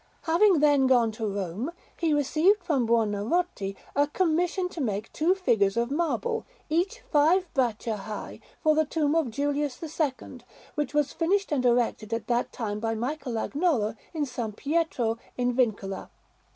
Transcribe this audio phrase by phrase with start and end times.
[0.23, 5.77] Having then gone to Rome, he received from Buonarroti a commission to make two figures
[5.77, 10.39] of marble, each five braccia high, for the tomb of Julius II,
[10.73, 14.39] which was finished and erected at that time by Michelagnolo in S.
[14.55, 16.09] Pietro in Vincula.